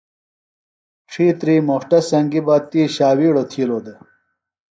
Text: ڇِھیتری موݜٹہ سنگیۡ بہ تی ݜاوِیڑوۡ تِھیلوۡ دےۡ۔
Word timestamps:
ڇِھیتری 1.09 1.55
موݜٹہ 1.67 1.99
سنگیۡ 2.09 2.45
بہ 2.45 2.55
تی 2.69 2.81
ݜاوِیڑوۡ 2.95 3.47
تِھیلوۡ 3.49 3.81
دےۡ۔ 3.85 3.99